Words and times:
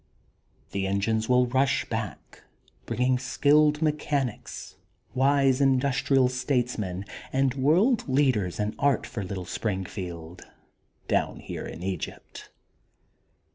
The 0.71 0.87
engines 0.87 1.29
will 1.29 1.45
rush 1.45 1.85
back, 1.87 2.41
bringing 2.87 3.19
skilled 3.19 3.83
mechanics, 3.83 4.77
wise 5.13 5.61
industrial 5.61 6.27
statesmen, 6.27 7.05
and 7.31 7.53
world 7.53 8.09
leaders 8.09 8.59
in 8.59 8.73
art 8.79 9.05
for 9.05 9.23
little 9.23 9.45
Springfield, 9.45 10.41
down 11.07 11.39
here 11.39 11.67
in 11.67 11.83
Egypt. 11.83 12.49